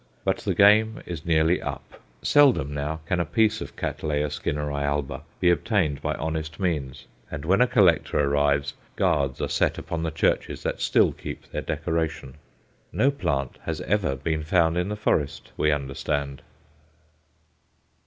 But 0.25 0.37
the 0.37 0.55
game 0.55 1.03
is 1.05 1.27
nearly 1.27 1.61
up. 1.61 2.01
Seldom 2.23 2.73
now 2.73 3.01
can 3.05 3.19
a 3.19 3.23
piece 3.23 3.61
of 3.61 3.75
Cat. 3.75 3.99
Skinneri 3.99 4.83
alba 4.83 5.21
be 5.39 5.51
obtained 5.51 6.01
by 6.01 6.15
honest 6.15 6.59
means, 6.59 7.05
and 7.29 7.45
when 7.45 7.61
a 7.61 7.67
collector 7.67 8.19
arrives 8.19 8.73
guards 8.95 9.39
are 9.41 9.47
set 9.47 9.77
upon 9.77 10.01
the 10.01 10.09
churches 10.09 10.63
that 10.63 10.81
still 10.81 11.11
keep 11.11 11.51
their 11.51 11.61
decoration. 11.61 12.37
No 12.91 13.11
plant 13.11 13.59
has 13.65 13.79
ever 13.81 14.15
been 14.15 14.41
found 14.41 14.75
in 14.75 14.89
the 14.89 14.95
forest, 14.95 15.51
we 15.55 15.71
understand. 15.71 16.41